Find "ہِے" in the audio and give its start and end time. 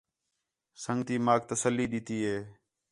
2.27-2.37